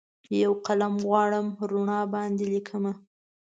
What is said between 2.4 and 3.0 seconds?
لیکمه